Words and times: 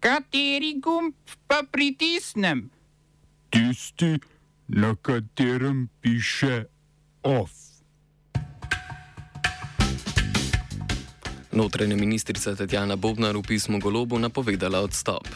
Kateri 0.00 0.80
gumb 0.80 1.12
pa 1.44 1.60
pritisnem? 1.70 2.70
Tisti, 3.52 4.16
na 4.68 4.96
katerem 4.96 5.88
piše 6.00 6.64
OF. 7.22 7.52
Notranja 11.52 11.96
ministrica 11.96 12.56
Tatjana 12.56 12.96
Bobnar 12.96 13.36
v 13.36 13.44
pismu 13.44 13.76
Golobu 13.76 14.16
napovedala 14.16 14.80
odstop. 14.80 15.28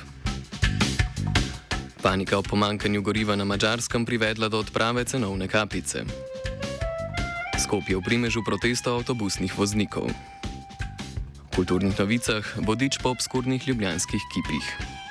Panika 2.01 2.39
o 2.39 2.43
pomankanju 2.43 3.03
goriva 3.05 3.37
na 3.37 3.45
Mačarskem 3.45 4.09
privedla 4.09 4.49
do 4.49 4.65
odprave 4.65 5.05
cenovne 5.05 5.45
kapice. 5.45 6.09
Skopje 7.61 8.01
v 8.01 8.05
primežu 8.05 8.41
protestov 8.41 9.05
avtobusnih 9.05 9.53
voznikov. 9.53 10.09
Kulturnih 11.55 11.95
novicah 11.95 12.43
vodič 12.67 12.99
po 12.99 13.15
obskurnih 13.15 13.63
ljubljanskih 13.63 14.23
kipih. 14.35 15.04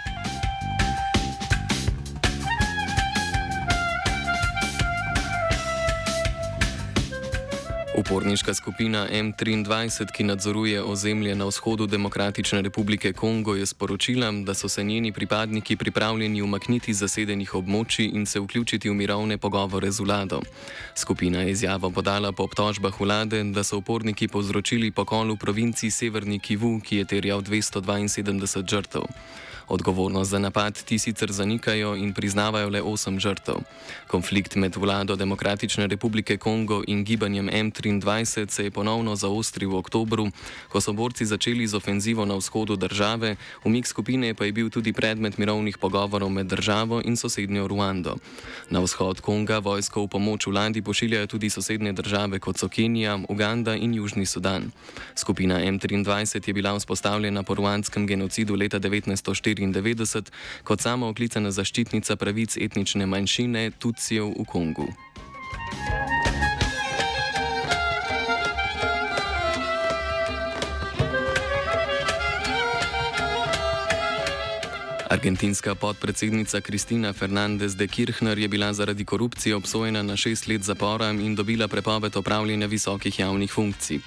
Uporniška 7.93 8.53
skupina 8.53 9.05
M23, 9.05 10.09
ki 10.11 10.23
nadzoruje 10.23 10.81
ozemlje 10.81 11.35
na 11.35 11.45
vzhodu 11.45 11.85
Demokratične 11.87 12.61
republike 12.61 13.13
Kongo, 13.13 13.53
je 13.55 13.65
sporočila, 13.65 14.31
da 14.31 14.53
so 14.53 14.69
se 14.69 14.83
njeni 14.83 15.11
pripadniki 15.11 15.75
pripravljeni 15.75 16.41
umakniti 16.41 16.91
iz 16.91 16.99
zasedenih 16.99 17.53
območij 17.53 18.09
in 18.17 18.25
se 18.25 18.39
vključiti 18.39 18.89
v 18.89 18.93
mirovne 18.93 19.37
pogovore 19.37 19.91
z 19.91 19.99
vlado. 19.99 20.41
Skupina 20.95 21.41
je 21.41 21.51
izjavo 21.51 21.91
podala 21.91 22.31
po 22.31 22.43
obtožbah 22.43 22.99
vlade, 22.99 23.43
da 23.43 23.63
so 23.63 23.77
uporniki 23.77 24.27
povzročili 24.27 24.91
pokol 24.91 25.35
v 25.35 25.37
provinci 25.37 25.91
Severni 25.91 26.39
Kivu, 26.39 26.79
ki 26.81 26.97
je 26.97 27.05
terjal 27.05 27.41
272 27.41 28.69
žrtev. 28.69 29.05
Odgovornost 29.73 30.29
za 30.31 30.39
napad 30.39 30.83
ti 30.83 30.99
sicer 30.99 31.31
zanikajo 31.31 31.95
in 31.95 32.13
priznavajo 32.13 32.69
le 32.69 32.81
osem 32.81 33.19
žrtev. 33.19 33.55
Konflikt 34.07 34.55
med 34.55 34.75
vlado 34.75 35.15
Demokratične 35.15 35.87
republike 35.87 36.37
Kongo 36.37 36.83
in 36.87 37.03
gibanjem 37.03 37.49
M23 37.49 38.49
se 38.49 38.63
je 38.63 38.71
ponovno 38.71 39.15
zaostril 39.15 39.69
v 39.69 39.77
oktobru, 39.81 40.27
ko 40.69 40.81
so 40.81 40.93
borci 40.93 41.25
začeli 41.25 41.67
z 41.67 41.73
ofenzivo 41.73 42.25
na 42.25 42.35
vzhodu 42.35 42.75
države, 42.75 43.35
umik 43.65 43.87
skupine 43.87 44.33
pa 44.33 44.45
je 44.45 44.51
bil 44.51 44.69
tudi 44.69 44.93
predmet 44.93 45.37
mirovnih 45.37 45.77
pogovorov 45.77 46.29
med 46.29 46.45
državo 46.45 47.01
in 47.05 47.17
sosednjo 47.17 47.67
Ruando. 47.67 48.17
Na 48.69 48.79
vzhod 48.79 49.25
Konga 49.25 49.57
vojsko 49.57 50.05
v 50.05 50.07
pomoč 50.07 50.47
vladi 50.47 50.81
pošiljajo 50.81 51.27
tudi 51.27 51.49
sosednje 51.49 51.93
države 51.93 52.39
kot 52.39 52.57
so 52.57 52.69
Kenija, 52.69 53.17
Uganda 53.29 53.75
in 53.75 53.93
Južni 53.93 54.25
Sudan. 54.25 54.69
Skupina 55.15 55.57
M23 55.65 56.47
je 56.47 56.53
bila 56.53 56.77
vzpostavljena 56.77 57.43
po 57.43 57.55
ruandskem 57.55 58.07
genocidu 58.07 58.55
leta 58.55 58.79
1940. 58.79 59.62
1994 59.71 60.31
kot 60.63 60.81
samo 60.81 61.07
oklicana 61.07 61.51
zaščitnica 61.51 62.15
pravic 62.15 62.57
etnične 62.57 63.05
manjšine 63.05 63.71
Tutsijev 63.79 64.33
v 64.39 64.45
Kongu. 64.45 64.87
Argentinska 75.13 75.75
podpredsednica 75.75 76.61
Kristina 76.61 77.13
Fernandez 77.13 77.75
de 77.75 77.87
Kirchner 77.87 78.37
je 78.37 78.47
bila 78.47 78.73
zaradi 78.73 79.05
korupcije 79.05 79.55
obsojena 79.55 80.03
na 80.03 80.17
šest 80.17 80.47
let 80.47 80.61
zapora 80.61 81.09
in 81.09 81.35
dobila 81.35 81.67
prepoved 81.67 82.17
opravljanja 82.17 82.67
visokih 82.67 83.19
javnih 83.19 83.51
funkcij. 83.51 83.99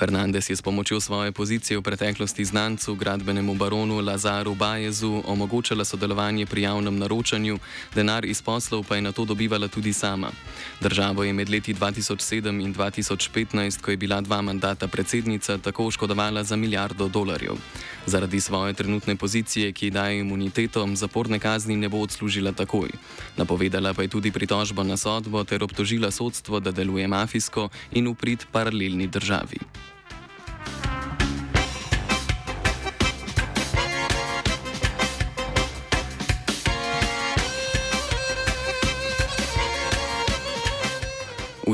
Fernandez 0.00 0.50
je 0.50 0.56
s 0.56 0.62
pomočjo 0.62 1.00
svoje 1.00 1.32
pozicije 1.32 1.78
v 1.78 1.82
preteklosti 1.82 2.44
znancu, 2.44 2.94
gradbenemu 2.94 3.54
baronu 3.54 4.00
Lazaru 4.00 4.54
Bajezu, 4.54 5.22
omogočala 5.26 5.84
sodelovanje 5.84 6.46
pri 6.46 6.62
javnem 6.62 6.98
naročanju, 6.98 7.58
denar 7.94 8.24
iz 8.24 8.42
poslov 8.42 8.84
pa 8.88 8.96
je 8.96 9.02
na 9.02 9.12
to 9.12 9.24
dobivala 9.24 9.68
tudi 9.68 9.92
sama. 9.92 10.30
Državo 10.80 11.24
je 11.24 11.32
med 11.32 11.48
leti 11.48 11.74
2007 11.74 12.64
in 12.64 12.74
2015, 12.74 13.80
ko 13.80 13.90
je 13.90 13.96
bila 13.96 14.20
dva 14.20 14.42
mandata 14.42 14.88
predsednica, 14.88 15.58
tako 15.58 15.86
oškodovala 15.86 16.44
za 16.44 16.56
milijardo 16.56 17.08
dolarjev. 17.08 17.56
Zaradi 18.06 18.40
svoje 18.40 18.74
trenutne 18.74 19.16
pozicije, 19.16 19.72
ki 19.72 19.90
daje 19.90 20.20
imuniteto, 20.20 20.49
zaporne 20.96 21.38
kazni 21.38 21.76
ne 21.76 21.88
bo 21.88 21.98
odslužila 21.98 22.52
takoj. 22.52 22.90
Napovedala 23.36 23.94
pa 23.94 24.02
je 24.02 24.08
tudi 24.08 24.30
pritožbo 24.30 24.82
na 24.82 24.96
sodbo 24.96 25.44
ter 25.44 25.62
obtožila 25.64 26.10
sodstvo, 26.10 26.60
da 26.60 26.70
deluje 26.70 27.08
mafijsko 27.08 27.68
in 27.92 28.08
uprit 28.08 28.46
paralelni 28.52 29.06
državi. 29.06 29.58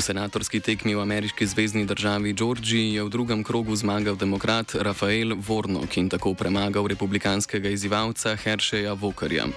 Senatorski 0.07 0.61
tekmi 0.63 0.95
v 0.95 1.03
ameriški 1.03 1.47
zvezdni 1.47 1.83
državi 1.87 2.33
Georgiji 2.33 2.95
je 2.95 3.03
v 3.03 3.11
drugem 3.11 3.43
krogu 3.43 3.75
zmagal 3.77 4.15
demokrat 4.17 4.75
Rafael 4.79 5.35
Warnock 5.35 5.99
in 5.99 6.09
tako 6.09 6.35
premagal 6.35 6.87
republikanskega 6.87 7.69
izzivalca 7.75 8.37
Herscheja 8.37 8.93
Vokarja. 8.93 9.49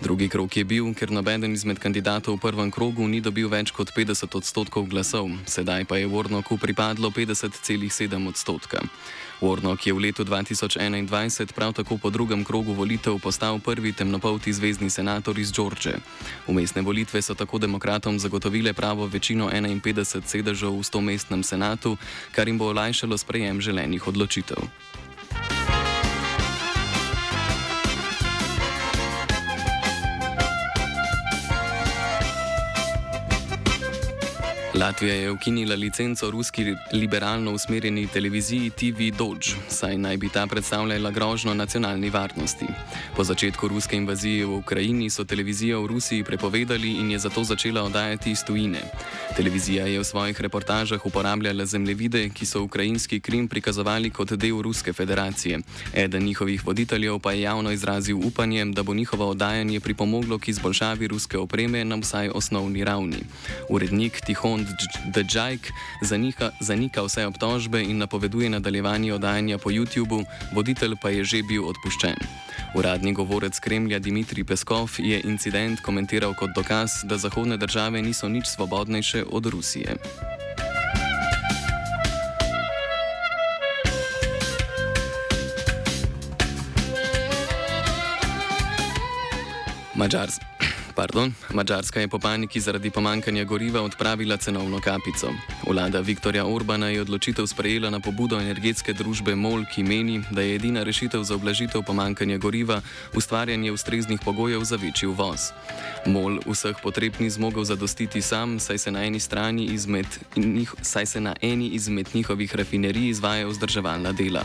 Drugi 0.00 0.28
krog 0.32 0.56
je 0.56 0.64
bil, 0.64 0.94
ker 0.96 1.12
nobeden 1.12 1.52
izmed 1.52 1.76
kandidatov 1.78 2.38
v 2.38 2.44
prvem 2.46 2.72
krogu 2.72 3.04
ni 3.04 3.20
dobil 3.20 3.52
več 3.52 3.74
kot 3.76 3.92
50 3.92 4.32
odstotkov 4.40 4.88
glasov, 4.88 5.28
sedaj 5.44 5.84
pa 5.84 6.00
je 6.00 6.08
Warnocku 6.08 6.56
pripadlo 6.56 7.12
50,7 7.12 8.28
odstotka. 8.28 8.80
Warnock 9.38 9.86
je 9.86 9.94
v 9.94 10.10
letu 10.10 10.26
2021 10.26 11.54
prav 11.54 11.72
tako 11.72 11.98
po 11.98 12.10
drugem 12.10 12.44
krogu 12.44 12.74
volitev 12.74 13.18
postal 13.22 13.62
prvi 13.62 13.92
temnopolti 13.92 14.52
zvezdni 14.52 14.90
senator 14.90 15.38
iz 15.38 15.52
George. 15.54 15.94
Umestne 16.46 16.82
volitve 16.82 17.22
so 17.22 17.34
tako 17.34 17.58
demokratom 17.58 18.18
zagotovile 18.18 18.72
pravo 18.72 19.06
večino 19.06 19.46
51 19.50 20.26
sedežev 20.26 20.74
v 20.74 20.82
100-mestnem 20.82 21.42
senatu, 21.42 21.96
kar 22.34 22.48
jim 22.48 22.58
bo 22.58 22.74
olajšalo 22.74 23.18
sprejem 23.18 23.60
želenih 23.60 24.06
odločitev. 24.06 24.58
Latvija 34.78 35.14
je 35.14 35.30
ukinila 35.30 35.74
licenco 35.74 36.30
ruski 36.30 36.74
liberalno 36.92 37.52
usmerjeni 37.52 38.06
televiziji 38.06 38.70
TV 38.70 39.16
Dodge, 39.18 39.46
saj 39.68 39.98
naj 39.98 40.16
bi 40.16 40.28
ta 40.28 40.46
predstavljala 40.46 41.10
grožno 41.10 41.54
nacionalni 41.54 42.10
varnosti. 42.10 42.66
Po 43.16 43.24
začetku 43.24 43.68
ruske 43.68 43.96
invazije 43.96 44.46
v 44.46 44.54
Ukrajini 44.54 45.10
so 45.10 45.24
televizijo 45.24 45.82
v 45.82 45.86
Rusiji 45.86 46.24
prepovedali 46.24 46.92
in 46.92 47.10
je 47.10 47.18
zato 47.18 47.44
začela 47.44 47.82
oddajati 47.82 48.30
iz 48.30 48.44
tujine. 48.46 48.78
Televizija 49.36 49.86
je 49.86 49.98
v 49.98 50.04
svojih 50.04 50.40
reportažah 50.40 51.06
uporabljala 51.06 51.66
zemljevide, 51.66 52.28
ki 52.28 52.46
so 52.46 52.62
ukrajinski 52.62 53.20
Krim 53.20 53.48
prikazovali 53.48 54.10
kot 54.10 54.32
del 54.32 54.62
Ruske 54.62 54.92
federacije. 54.92 55.58
Eden 55.94 56.22
njihovih 56.22 56.66
voditeljev 56.66 57.18
pa 57.18 57.32
je 57.32 57.40
javno 57.40 57.72
izrazil 57.72 58.18
upanje, 58.26 58.64
da 58.64 58.82
bo 58.82 58.94
njihovo 58.94 59.30
oddajanje 59.30 59.80
pripomoglo 59.80 60.38
k 60.38 60.48
izboljšavi 60.48 61.06
ruske 61.08 61.38
opreme 61.38 61.84
na 61.84 61.96
vsaj 61.96 62.30
osnovni 62.34 62.84
ravni. 62.84 63.22
Urednik 63.68 64.20
Tihon 64.26 64.67
The 65.12 65.24
Jake 65.24 65.72
zanika, 66.02 66.50
zanika 66.60 67.02
vse 67.02 67.26
obtožbe 67.26 67.82
in 67.82 67.98
napoveduje 67.98 68.50
nadaljevanje 68.50 69.14
oddajanja 69.14 69.58
po 69.58 69.70
YouTubu, 69.70 70.24
voditelj 70.52 70.96
pa 71.02 71.10
je 71.10 71.24
že 71.24 71.42
bil 71.42 71.64
odpuščen. 71.64 72.16
Uradni 72.74 73.12
govorec 73.12 73.58
Kremlja 73.60 73.98
Dimitrij 73.98 74.44
Peskov 74.44 74.98
je 74.98 75.20
incident 75.24 75.80
komentiral 75.80 76.34
kot 76.34 76.50
dokaz, 76.54 77.04
da 77.04 77.16
zahodne 77.18 77.56
države 77.56 78.02
niso 78.02 78.28
nič 78.28 78.46
svobodnejše 78.46 79.24
od 79.30 79.46
Rusije. 79.46 79.96
Mačarska. 89.98 90.57
Pardon, 90.98 91.30
Mačarska 91.54 92.00
je 92.00 92.08
po 92.08 92.18
paniki 92.18 92.60
zaradi 92.60 92.90
pomankanja 92.90 93.44
goriva 93.44 93.82
odpravila 93.82 94.36
cenovno 94.36 94.80
kapico. 94.80 95.30
Vlada 95.68 96.00
Viktorja 96.00 96.46
Orbana 96.46 96.88
je 96.88 97.00
odločitev 97.00 97.46
sprejela 97.46 97.90
na 97.90 98.00
pobudo 98.00 98.40
energetske 98.40 98.92
družbe 98.92 99.34
MOL, 99.34 99.62
ki 99.74 99.82
meni, 99.82 100.22
da 100.30 100.42
je 100.42 100.54
edina 100.54 100.82
rešitev 100.82 101.22
za 101.22 101.34
oblažitev 101.34 101.82
pomankanja 101.86 102.38
goriva 102.38 102.80
ustvarjanje 103.14 103.72
ustreznih 103.72 104.20
pogojev 104.24 104.64
za 104.64 104.76
večji 104.76 105.08
uvoz. 105.08 105.40
MOL 106.06 106.40
vseh 106.46 106.76
potreb 106.82 107.14
ni 107.20 107.30
zmogel 107.30 107.64
zadostiti 107.64 108.22
sam, 108.22 108.58
saj 108.58 108.78
se 108.78 108.90
na 108.90 109.04
eni 109.04 109.20
strani 109.20 109.64
izmed, 109.64 110.06
njih, 110.36 110.74
se 110.82 111.20
na 111.20 111.34
eni 111.42 111.68
izmed 111.68 112.08
njihovih 112.14 112.56
rafinerij 112.56 113.08
izvaja 113.08 113.46
vzdrževalna 113.46 114.12
dela. 114.12 114.42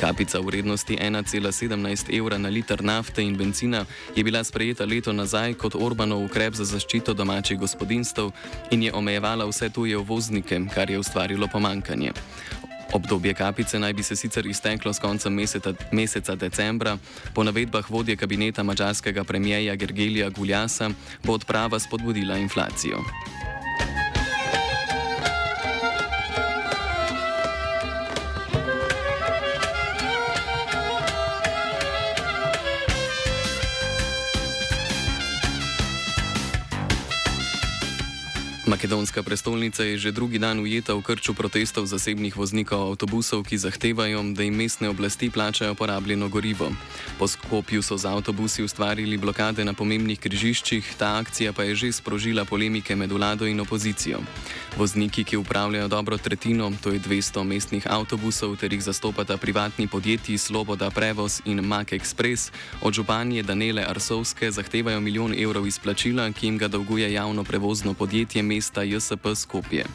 Kapica 0.00 0.40
v 0.40 0.46
vrednosti 0.46 0.96
1,17 0.96 2.18
evra 2.18 2.38
na 2.38 2.48
liter 2.48 2.84
nafte 2.84 3.22
in 3.22 3.36
benzina 3.36 3.84
je 4.16 4.24
bila 4.24 4.44
sprejeta 4.44 4.84
leto 4.84 5.12
nazaj 5.12 5.54
kot 5.54 5.74
Orbanov 5.90 6.22
ukrep 6.22 6.54
za 6.54 6.62
zaščito 6.64 7.14
domačih 7.18 7.58
gospodinstv 7.58 8.28
in 8.70 8.86
je 8.86 8.92
omejevala 8.94 9.42
vse 9.48 9.72
tuje 9.74 9.98
uvoznike, 9.98 10.60
kar 10.74 10.90
je 10.90 11.00
ustvarilo 11.02 11.48
pomankanje. 11.50 12.12
Obdobje 12.94 13.34
kapice 13.34 13.78
naj 13.78 13.92
bi 13.92 14.02
se 14.02 14.16
sicer 14.16 14.46
izteklo 14.46 14.92
s 14.92 15.02
koncem 15.02 15.34
meseca, 15.34 15.74
meseca 15.92 16.34
decembra. 16.34 16.96
Po 17.34 17.42
navedbah 17.42 17.90
vodje 17.90 18.16
kabineta 18.16 18.62
mačarskega 18.62 19.24
premijeja 19.24 19.74
Gergelija 19.74 20.30
Guljasa 20.30 20.90
bo 21.24 21.32
odprava 21.32 21.78
spodbudila 21.78 22.38
inflacijo. 22.38 23.02
Makedonska 38.70 39.26
prestolnica 39.26 39.82
je 39.82 39.98
že 39.98 40.10
drugi 40.14 40.38
dan 40.38 40.62
ujeta 40.62 40.94
v 40.94 41.02
krču 41.02 41.34
protestov 41.34 41.90
zasebnih 41.90 42.38
voznikov 42.38 42.94
avtobusov, 42.94 43.42
ki 43.42 43.58
zahtevajo, 43.58 44.22
da 44.30 44.46
jim 44.46 44.54
mestne 44.54 44.86
oblasti 44.86 45.26
plačajo 45.26 45.74
porabljeno 45.74 46.30
gorivo. 46.30 46.70
Po 47.18 47.26
Skopju 47.26 47.82
so 47.82 47.98
z 47.98 48.06
avtobusi 48.06 48.62
ustvarili 48.62 49.18
blokade 49.18 49.66
na 49.66 49.74
pomembnih 49.74 50.22
križiščih, 50.22 50.86
ta 50.94 51.18
akcija 51.18 51.50
pa 51.50 51.66
je 51.66 51.74
že 51.74 51.98
sprožila 51.98 52.46
polemike 52.46 52.94
med 52.94 53.10
vlado 53.10 53.42
in 53.50 53.58
opozicijo. 53.58 54.22
Vozniki, 54.78 55.26
ki 55.26 55.42
upravljajo 55.42 55.88
dobro 55.88 56.14
tretjino, 56.14 56.70
to 56.78 56.94
je 56.94 57.02
200 57.02 57.42
mestnih 57.42 57.90
avtobusov, 57.90 58.54
ter 58.54 58.70
jih 58.70 58.82
zastopata 58.82 59.34
privatni 59.34 59.90
podjetji 59.90 60.38
Sloboda 60.38 60.94
Prevoz 60.94 61.42
in 61.44 61.58
Mak 61.58 61.90
Express, 61.98 62.54
od 62.86 62.94
županje 62.94 63.42
Danele 63.42 63.82
Arsovske 63.82 64.50
zahtevajo 64.50 65.00
milijon 65.00 65.34
evrov 65.34 65.66
izplačila, 65.66 66.30
ki 66.30 66.46
jim 66.46 66.58
ga 66.58 66.68
dolguje 66.68 67.12
javno 67.12 67.44
prevozno 67.44 67.94
podjetje 67.94 68.42
mesta 68.60 68.84
JSP 68.84 69.24
Skopje. 69.34 69.88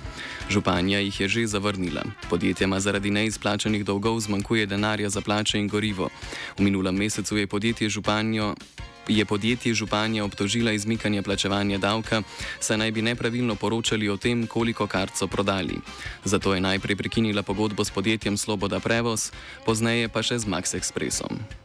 Županja 0.50 0.98
jih 0.98 1.14
je 1.14 1.28
že 1.30 1.54
zavrnila. 1.54 2.02
Podjetjema 2.34 2.82
zaradi 2.82 3.14
neizplačanih 3.14 3.86
dolgov 3.86 4.18
zmanjkuje 4.26 4.66
denarja 4.66 5.10
za 5.10 5.22
plače 5.22 5.62
in 5.62 5.70
gorivo. 5.70 6.10
V 6.58 6.66
minulem 6.66 6.98
mesecu 6.98 7.38
je 7.38 7.46
podjetje 7.46 7.90
Županjo. 7.90 8.58
Je 9.06 9.22
podjetje 9.22 9.74
Županja 9.74 10.26
obtožila 10.26 10.74
izmikanje 10.74 11.22
plačevanja 11.22 11.78
davka, 11.78 12.26
saj 12.60 12.78
naj 12.78 12.92
bi 12.92 13.06
nepravilno 13.06 13.54
poročali 13.56 14.10
o 14.10 14.18
tem, 14.18 14.48
koliko 14.48 14.88
kart 14.90 15.14
so 15.14 15.28
prodali. 15.28 15.78
Zato 16.26 16.58
je 16.58 16.66
najprej 16.66 16.96
prekinila 16.96 17.46
pogodbo 17.46 17.86
s 17.86 17.94
podjetjem 17.94 18.34
Sloboda 18.38 18.82
Prevoz, 18.82 19.30
pozneje 19.62 20.10
pa 20.10 20.26
še 20.26 20.42
z 20.42 20.50
Max 20.50 20.74
Expressom. 20.74 21.65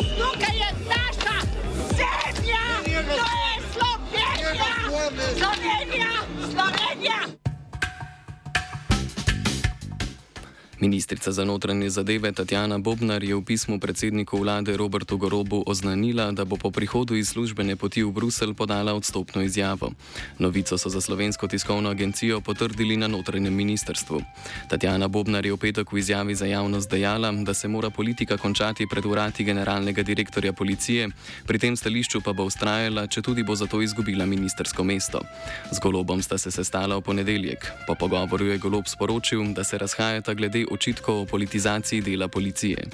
Slovenija. 7.01 7.40
Ministrica 10.81 11.31
za 11.31 11.45
notranje 11.45 11.89
zadeve 11.89 12.31
Tatjana 12.31 12.77
Bobnar 12.81 13.23
je 13.23 13.35
v 13.37 13.45
pismu 13.45 13.77
predsedniku 13.79 14.37
vlade 14.41 14.73
Robertu 14.77 15.17
Gorobu 15.17 15.61
oznanila, 15.67 16.31
da 16.31 16.41
bo 16.41 16.57
po 16.57 16.71
prihodu 16.73 17.13
iz 17.13 17.29
službene 17.29 17.75
poti 17.75 18.01
v 18.01 18.09
Bruselj 18.09 18.57
podala 18.57 18.93
odstopno 18.97 19.45
izjavo. 19.45 19.91
Novico 20.41 20.77
so 20.77 20.89
za 20.89 21.01
slovensko 21.01 21.47
tiskovno 21.47 21.89
agencijo 21.89 22.41
potrdili 22.41 22.97
na 22.97 23.07
notranjem 23.07 23.53
ministrstvu. 23.53 24.21
Tatjana 24.73 25.07
Bobnar 25.07 25.45
je 25.45 25.53
v 25.53 25.57
petek 25.57 25.91
v 25.93 26.01
izjavi 26.01 26.35
za 26.35 26.49
javnost 26.49 26.89
dejala, 26.89 27.29
da 27.31 27.53
se 27.53 27.67
mora 27.67 27.89
politika 27.89 28.37
končati 28.37 28.87
pred 28.89 29.05
urati 29.05 29.43
generalnega 29.43 30.01
direktorja 30.01 30.53
policije, 30.53 31.09
pri 31.45 31.59
tem 31.59 31.77
stališču 31.77 32.25
pa 32.25 32.33
bo 32.33 32.49
ustrajala, 32.49 33.05
če 33.05 33.21
tudi 33.21 33.43
bo 33.43 33.53
zato 33.55 33.81
izgubila 33.85 34.25
ministersko 34.25 34.83
mesto. 34.83 35.21
Z 35.71 35.77
Golobom 35.77 36.25
sta 36.25 36.41
se 36.41 36.51
sestala 36.51 36.97
v 36.97 37.05
ponedeljek. 37.05 37.69
Po 37.85 37.93
pogovoru 37.93 38.49
je 38.49 38.57
Golob 38.57 38.89
sporočil, 38.89 39.53
da 39.53 39.63
se 39.63 39.77
razhajata 39.77 40.33
glede 40.33 40.70
očitkov 40.71 41.21
o 41.21 41.25
politizaciji 41.25 42.01
dela 42.01 42.27
policije. 42.27 42.87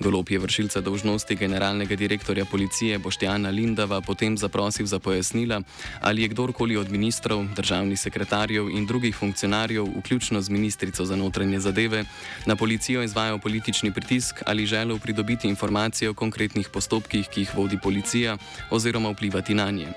Golop 0.00 0.30
je 0.30 0.38
vršilca 0.38 0.80
dolžnosti 0.80 1.34
generalnega 1.34 1.96
direktorja 1.96 2.44
policije 2.44 2.98
Boštjana 2.98 3.50
Lindava 3.50 4.00
potem 4.00 4.38
zaprosil 4.38 4.86
za 4.86 4.98
pojasnila, 4.98 5.62
ali 6.00 6.22
je 6.22 6.28
kdorkoli 6.28 6.76
od 6.76 6.90
ministrov, 6.90 7.44
državnih 7.56 8.00
sekretarjev 8.00 8.70
in 8.70 8.86
drugih 8.86 9.16
funkcionarjev, 9.16 9.84
vključno 9.98 10.40
z 10.40 10.48
ministrico 10.48 11.04
za 11.04 11.16
notranje 11.16 11.60
zadeve, 11.60 12.04
na 12.46 12.56
policijo 12.56 13.02
izvajal 13.02 13.38
politični 13.38 13.92
pritisk 13.92 14.42
ali 14.46 14.66
želel 14.66 14.98
pridobiti 14.98 15.48
informacije 15.48 16.10
o 16.10 16.14
konkretnih 16.14 16.68
postopkih, 16.68 17.28
ki 17.28 17.40
jih 17.40 17.56
vodi 17.56 17.78
policija, 17.82 18.36
oziroma 18.70 19.10
vplivati 19.10 19.54
na 19.54 19.70
nje. 19.70 19.88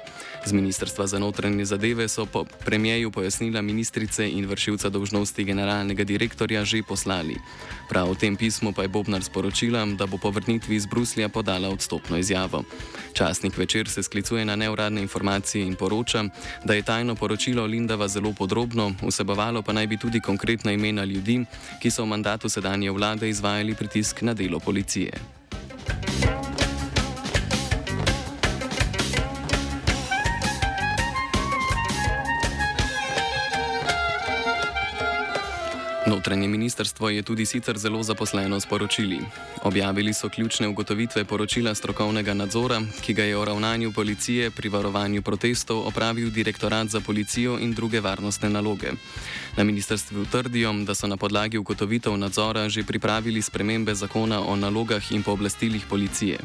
Z 0.45 0.51
Ministrstva 0.57 1.07
za 1.07 1.19
notranje 1.19 1.65
zadeve 1.65 2.07
so 2.07 2.25
po 2.25 2.45
premijeju 2.65 3.11
pojasnila 3.11 3.61
ministrice 3.61 4.25
in 4.29 4.45
vršilca 4.49 4.89
dolžnosti 4.89 5.43
generalnega 5.43 6.03
direktorja 6.03 6.65
že 6.65 6.81
poslali. 6.83 7.20
Prav 7.89 8.11
v 8.11 8.15
tem 8.15 8.35
pismu 8.35 8.71
pa 8.73 8.81
je 8.81 8.87
Bobnar 8.87 9.23
sporočila, 9.23 9.85
da 9.85 10.05
bo 10.05 10.17
po 10.17 10.31
vrnitvi 10.31 10.75
iz 10.75 10.85
Bruslja 10.85 11.29
podala 11.29 11.69
odstopno 11.69 12.17
izjavo. 12.17 12.63
Časnik 13.13 13.57
večer 13.57 13.89
se 13.89 14.03
sklicuje 14.03 14.45
na 14.45 14.55
neuradne 14.55 15.01
informacije 15.01 15.65
in 15.65 15.75
poroča, 15.75 16.23
da 16.63 16.73
je 16.73 16.81
tajno 16.81 17.15
poročilo 17.15 17.65
Lindava 17.65 18.07
zelo 18.07 18.33
podrobno, 18.33 18.95
vsebovalo 19.07 19.61
pa 19.61 19.73
naj 19.73 19.87
bi 19.87 19.97
tudi 19.97 20.19
konkretna 20.19 20.71
imena 20.71 21.03
ljudi, 21.03 21.45
ki 21.81 21.91
so 21.91 22.03
v 22.03 22.07
mandatu 22.07 22.49
sedanje 22.49 22.91
vlade 22.91 23.29
izvajali 23.29 23.75
pritisk 23.75 24.21
na 24.21 24.33
delo 24.33 24.59
policije. 24.59 25.40
Notranje 36.21 36.47
ministrstvo 36.47 37.09
je 37.09 37.21
tudi 37.25 37.45
sicer 37.45 37.77
zelo 37.77 38.03
zaposleno 38.03 38.59
s 38.59 38.65
poročili. 38.65 39.19
Objavili 39.63 40.13
so 40.13 40.29
ključne 40.29 40.67
ugotovitve 40.67 41.25
poročila 41.25 41.75
strokovnega 41.75 42.33
nadzora, 42.33 42.81
ki 43.01 43.13
ga 43.13 43.23
je 43.23 43.37
o 43.37 43.45
ravnanju 43.45 43.91
policije 43.91 44.51
pri 44.51 44.69
varovanju 44.69 45.21
protestov 45.21 45.87
opravil 45.87 46.29
Direktorat 46.29 46.87
za 46.87 46.99
policijo 46.99 47.57
in 47.59 47.73
druge 47.73 47.99
varnostne 47.99 48.49
naloge. 48.49 48.91
Na 49.57 49.63
ministrstvu 49.63 50.25
trdijo, 50.25 50.73
da 50.73 50.95
so 50.95 51.07
na 51.07 51.17
podlagi 51.17 51.57
ugotovitev 51.57 52.17
nadzora 52.17 52.69
že 52.69 52.83
pripravili 52.83 53.41
spremembe 53.41 53.95
zakona 53.95 54.41
o 54.41 54.55
nalogah 54.55 55.11
in 55.11 55.23
pooblastilih 55.23 55.85
policije. 55.89 56.37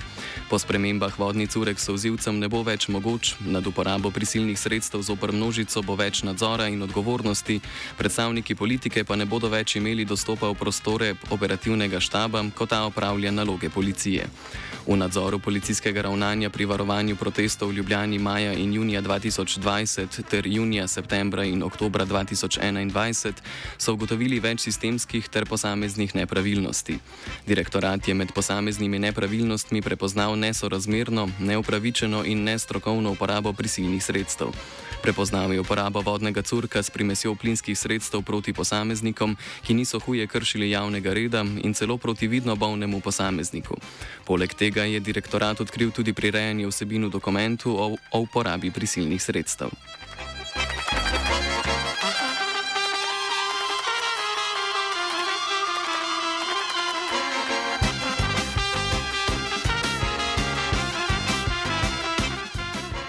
Po 0.51 0.59
spremembah 0.59 1.19
vodni 1.19 1.47
curek 1.47 1.81
sozivcem 1.81 2.39
ne 2.39 2.49
bo 2.49 2.63
več 2.63 2.89
mogoč, 2.89 3.35
nad 3.41 3.67
uporabo 3.67 4.11
prisilnih 4.11 4.59
sredstev 4.59 5.03
zopr 5.03 5.33
množico 5.33 5.83
bo 5.83 5.95
več 5.95 6.23
nadzora 6.23 6.69
in 6.69 6.83
odgovornosti, 6.83 7.61
predstavniki 7.99 8.55
politike 8.55 9.05
pa 9.05 9.17
ne 9.17 9.27
bodo 9.27 9.49
več 9.49 9.66
imeli 9.75 10.05
dostopa 10.05 10.47
v 10.47 10.55
prostore 10.55 11.15
operativnega 11.31 11.99
štaba, 12.01 12.45
ko 12.55 12.67
ta 12.67 12.85
opravlja 12.87 13.35
naloge 13.35 13.71
policije. 13.71 14.31
V 14.87 14.95
nadzoru 14.95 15.43
policijskega 15.43 16.07
ravnanja 16.07 16.47
pri 16.51 16.63
varovanju 16.65 17.17
protestov 17.19 17.75
v 17.75 17.83
Ljubljani 17.83 18.19
maja 18.23 18.53
in 18.55 18.71
junija 18.71 19.03
2020 19.03 20.23
ter 20.31 20.47
junija, 20.47 20.87
septembra 20.87 21.43
in 21.45 21.63
oktobra 21.63 22.07
2021 22.07 23.43
so 23.79 23.93
ugotovili 23.93 24.39
več 24.39 24.63
sistemskih 24.63 25.27
ter 25.29 25.43
posameznih 25.45 26.15
nepravilnosti. 26.15 26.99
Direktorat 27.47 28.09
je 28.09 28.15
med 28.15 28.31
posameznimi 28.31 28.99
nepravilnostmi 28.99 29.83
prepoznal 29.83 30.39
nesorazmerno, 30.39 31.29
neupravičeno 31.39 32.23
in 32.25 32.45
nestrokovno 32.45 33.19
uporabo 33.19 33.53
prisilnih 33.53 34.05
sredstev. 34.05 34.55
Prepoznal 35.03 35.53
je 35.53 35.61
uporabo 35.61 36.01
vodnega 36.01 36.43
curka 36.43 36.83
s 36.83 36.91
primesjo 36.91 37.35
plinskih 37.35 37.79
sredstev 37.79 38.23
proti 38.23 38.53
posameznikom, 38.53 39.37
ki 39.63 39.75
niso 39.75 39.99
huje 39.99 40.27
kršili 40.27 40.71
javnega 40.71 41.13
reda 41.13 41.45
in 41.63 41.75
celo 41.75 41.97
proti 41.97 42.27
vidno 42.27 42.57
bolnemu 42.57 43.01
posamezniku. 43.01 43.77
Poleg 44.25 44.55
tega 44.55 44.85
je 44.85 45.01
direktorat 45.01 45.61
odkril 45.61 45.91
tudi 45.91 46.13
prirejanje 46.13 46.67
vsebin 46.67 47.07
v 47.07 47.11
dokumentu 47.11 47.77
o, 47.77 47.97
o 48.13 48.21
uporabi 48.21 48.71
prisilnih 48.71 49.23
sredstev. 49.23 49.71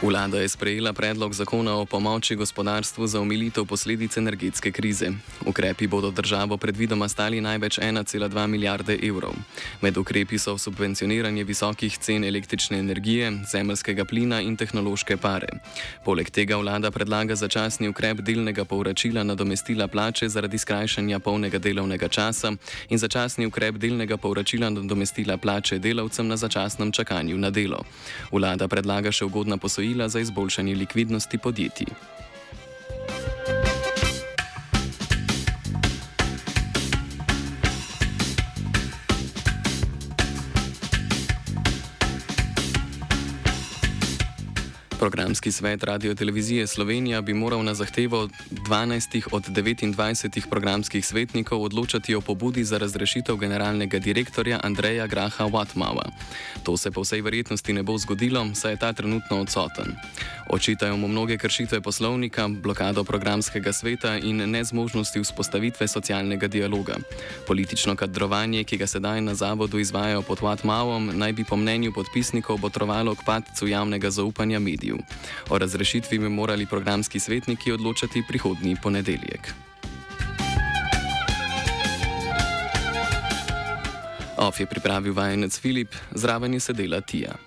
Vlada 0.08 0.40
je 0.40 0.48
sprejela 0.48 0.94
predlog 0.94 1.34
zakona 1.34 1.76
o 1.76 1.86
pomoči 1.86 2.36
gospodarstvu 2.36 3.08
za 3.08 3.22
omilitev 3.22 3.66
posledic 3.66 4.18
energetske 4.18 4.72
krize. 4.72 5.10
Ukrepi 5.46 5.88
bodo 5.88 6.12
državo 6.12 6.58
predvidoma 6.58 7.08
stali 7.08 7.42
največ 7.42 7.80
1,2 7.80 8.48
milijarde 8.48 9.00
evrov. 9.04 9.34
Med 9.82 9.98
ukrepi 9.98 10.40
so 10.40 10.58
subvencioniranje 10.58 11.44
visokih 11.44 11.98
cen 11.98 12.24
električne 12.24 12.80
energije, 12.80 13.32
zemljskega 13.52 14.06
plina 14.06 14.42
in 14.42 14.56
tehnološke 14.58 15.18
pare. 15.18 15.48
Poleg 16.06 16.30
tega 16.30 16.56
vlada 16.56 16.92
predlaga 16.92 17.36
začasni 17.36 17.90
ukrep 17.90 18.18
delnega 18.18 18.66
povračila 18.66 19.24
nadomestila 19.24 19.88
plače 19.88 20.30
zaradi 20.30 20.58
skrajšanja 20.58 21.20
polnega 21.20 21.60
delovnega 21.60 22.08
časa 22.08 22.54
in 22.90 22.98
začasni 22.98 23.46
ukrep 23.46 23.76
delnega 23.76 24.18
povračila 24.18 24.70
nadomestila 24.70 25.38
plače 25.38 25.80
delavcem 25.80 26.28
na 26.28 26.38
začasnem 26.38 26.92
čakanju 26.92 27.38
na 27.38 27.50
delo. 27.50 27.84
Vlada 28.32 28.68
predlaga 28.68 29.12
še 29.12 29.26
ugodna 29.26 29.58
posojila 29.58 29.97
posojila 29.98 30.10
za 30.10 30.20
izboljšanje 30.20 30.76
likvidnosti 30.76 31.38
podjetij. 31.38 31.88
Programski 45.00 45.52
svet 45.52 45.84
Radio 45.84 46.16
Televizije 46.16 46.68
Slovenija 46.68 47.22
bi 47.22 47.34
moral 47.34 47.64
na 47.64 47.74
zahtevo 47.74 48.30
12 48.52 49.28
od 49.32 49.48
29 49.48 50.50
programskih 50.50 51.06
svetnikov 51.06 51.64
odločati 51.64 52.16
o 52.16 52.22
pobudi 52.22 52.64
za 52.64 52.78
razrešitev 52.78 53.36
generalnega 53.36 54.00
direktorja 54.00 54.60
Andreja 54.64 55.08
Graha 55.08 55.46
Watmawa. 55.46 56.10
To 56.64 56.78
se 56.78 56.92
po 56.92 57.02
vsej 57.02 57.22
verjetnosti 57.22 57.74
ne 57.74 57.84
bo 57.84 57.98
zgodilo, 57.98 58.48
saj 58.56 58.72
je 58.72 58.78
ta 58.78 58.94
trenutno 58.94 59.42
odsoten. 59.42 59.96
Očitajo 60.50 60.98
mu 60.98 61.08
mnoge 61.08 61.38
kršitve 61.38 61.82
poslovnika, 61.82 62.48
blokado 62.48 63.04
programskega 63.04 63.74
sveta 63.74 64.18
in 64.18 64.50
nezmožnosti 64.52 65.20
vzpostavitve 65.20 65.88
socialnega 65.88 66.48
dialoga. 66.48 66.96
Politično 67.48 67.96
kadrovanje, 67.96 68.64
ki 68.64 68.78
ga 68.78 68.88
sedaj 68.88 69.22
na 69.22 69.36
zavodu 69.36 69.80
izvajajo 69.80 70.22
pod 70.22 70.40
Watmawom, 70.40 71.12
naj 71.14 71.34
bi 71.34 71.44
po 71.44 71.56
mnenju 71.56 71.92
podpisnikov 71.94 72.58
botrovalo 72.58 73.16
k 73.16 73.26
padcu 73.26 73.68
javnega 73.68 74.10
zaupanja 74.10 74.60
medijev 74.60 74.87
mediju. 74.88 74.98
O 75.50 75.58
razrešitvi 75.58 76.20
bi 76.20 76.30
morali 76.30 76.66
programski 76.66 77.20
svetniki 77.20 77.72
odločati 77.72 78.24
prihodnji 78.28 78.76
ponedeljek. 78.84 79.54
Of 84.38 84.60
je 84.60 84.66
pripravil 84.66 85.14
vajenec 85.14 85.60
Filip, 85.60 85.96
zraven 86.12 86.54
je 86.54 86.60
sedela 86.60 87.02
Tija. 87.02 87.34